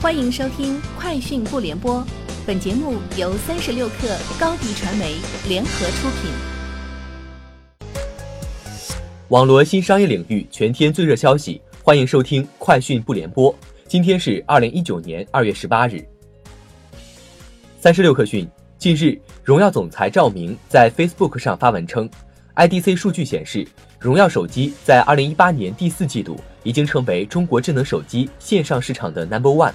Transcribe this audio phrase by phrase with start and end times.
[0.00, 1.96] 欢迎收听《快讯不联播》，
[2.46, 5.16] 本节目由三十六克高低传媒
[5.48, 6.30] 联合出品。
[9.30, 13.52] 网罗新商业领域全天最热消息，欢迎收听《快讯不联播》。
[13.88, 16.06] 今天是二零一九年二月十八日。
[17.80, 22.08] 三十六克讯，近日，荣耀总裁赵明在 Facebook 上发文称
[22.54, 23.66] ，IDC 数据显示，
[23.98, 29.72] 荣耀手机在二零一八年第四季度已经成为中国智能手机线上市场的 Number One。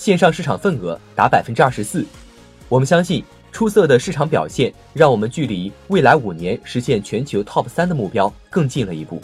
[0.00, 2.06] 线上市场份额达百分之二十四，
[2.70, 3.22] 我们相信
[3.52, 9.20] 出色的市场表现让我们距离未来五年实现全球 TOP 三的目标更近了一步。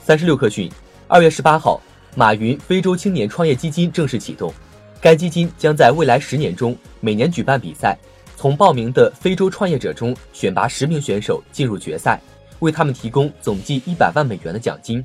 [0.00, 0.72] 三十六氪讯，
[1.08, 1.78] 二月十八号，
[2.16, 4.50] 马云非洲青年创业基金正式启动，
[4.98, 7.98] 该基金将在未来十年中每年举办比赛，
[8.34, 12.18] 从报名的非洲创业者中选拔十名选手进入决赛，
[12.60, 15.04] 为他们提供总计一百万美元的奖金。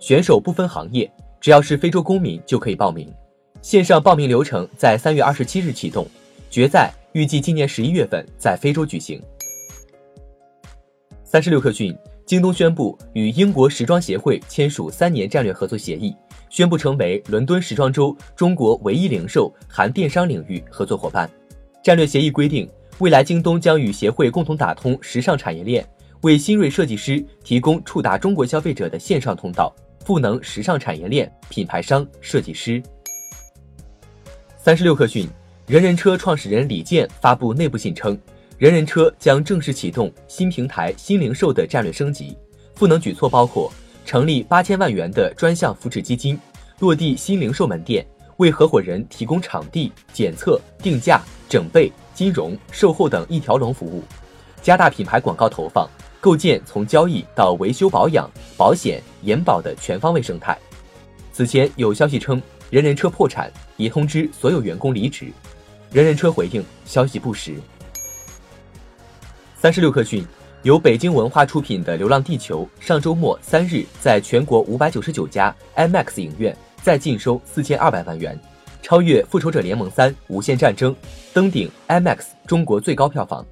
[0.00, 1.08] 选手不分行业，
[1.40, 3.08] 只要是非洲公民就可以报名。
[3.64, 6.06] 线上报名流程在三月二十七日启动，
[6.50, 9.18] 决赛预计今年十一月份在非洲举行。
[11.24, 16.14] 三十六氪讯，京东宣布与英国时装协会签署三年战略合作协议，
[16.50, 21.28] 宣布成为伦敦时装周中国唯一零售含电商领域合作伙伴。
[21.82, 25.82] 战略协议规定，未来京东将与协会共同打通时尚产业链，
[26.20, 32.82] 为新锐设计师提供触达中国消费者的线上通道，赋能时尚产业链品牌商、设计师。
[34.64, 35.28] 三十六氪讯，
[35.66, 38.18] 人人车创始人李健发布内部信称，
[38.56, 42.34] 人人车将正式启动新平台新零售的战略升级，
[42.74, 43.70] 赋能举措包括
[44.06, 46.40] 成立八千万元的专项扶持基金，
[46.78, 48.06] 落地新零售门店，
[48.38, 54.02] 为合伙人提供场地、检测、定价、整备、金融、售后等一条龙服务，
[54.62, 55.86] 加大品牌广告投放，
[56.22, 60.56] 构建从交易到维修保养、保险、延保的全方位生态。
[61.34, 62.40] 此前有消息称。
[62.74, 65.30] 人人车破产，已通知所有员工离职。
[65.92, 67.54] 人人车回应消息不实。
[69.56, 70.26] 三十六氪讯，
[70.64, 78.36] 由北京文化出品的《流浪地球》上周末三日在全国五百九十九家 IMAX 影院再净收四千二百万元，
[78.82, 80.92] 超越《复仇者联盟三：无限战争》，
[81.32, 83.46] 登顶 IMAX 中国最高票房。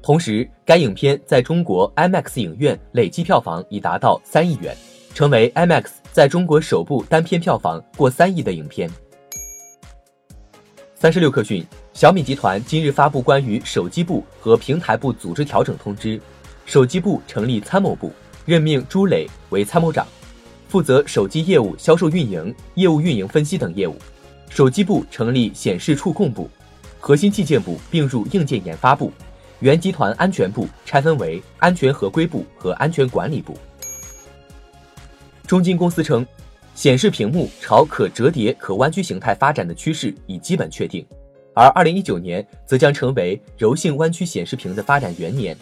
[0.00, 4.76] 同时，该影片在中国 IMAX 影院累计票房已达到三亿元。
[5.18, 8.88] 成为 IMAX 在中国首部单片票房过三亿的影片。
[10.94, 16.20] 三十六氪讯，小米集团今日发布关于手机部和平台部组织调整通知，
[16.66, 18.12] 手机部成立参谋部，
[18.46, 20.06] 任命朱磊为参谋长，
[20.68, 23.96] 负责手机业务销售运营、业务运营分析等业务。
[24.48, 26.48] 手机部成立显示触控部，
[27.00, 29.12] 核心器件部并入硬件研发部，
[29.58, 33.58] 原集团安全部拆分为安全合规部和安全管理部。
[35.48, 36.26] 中金公司称，
[36.74, 41.06] 显示屏幕朝可折叠、可弯曲形态发展的趋势已基本确定，
[41.54, 45.56] 而二零一九年则将成为柔性弯曲显示屏的发展元年。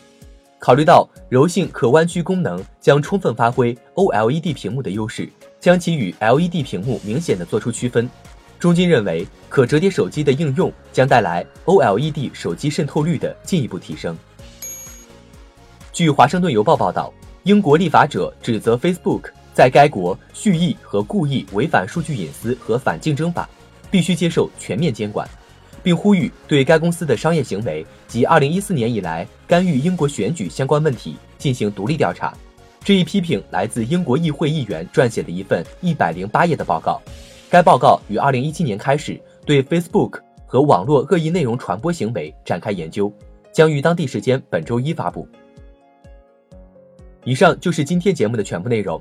[0.58, 5.28] 考虑到柔性可弯曲功能将充分发挥 OLED 屏幕的优势，
[5.60, 8.10] 将其与 LED 屏幕明显的做出区分。
[8.58, 14.18] 中金认为，可折叠手机的应用将带来 OLED 手机渗透率的进一步提升。
[15.92, 17.14] 据华盛顿邮报报道，
[17.44, 19.30] 英国立法者指责 Facebook。
[19.56, 23.48] 在该国蓄意和故意违反数据隐私和反竞争法，
[23.90, 25.26] 必须接受全面监管，
[25.82, 32.36] 并呼吁对该公司的商业行为及2014年以来干预英国选举相关问题进行独立调查。
[32.84, 37.00] 这一批评来自英国议会议员撰写的一份108页的报告。
[37.48, 43.10] 该报告于2017年开始对 Facebook 和网络恶意内容传播行为展开研究，
[43.52, 45.26] 将于当地时间本周一发布。
[47.24, 49.00] 以上就是今天节目的全部内容。